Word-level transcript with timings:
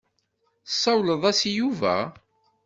Tessawleḍ-as 0.67 1.39
i 1.49 1.51
Yuba? 1.57 1.97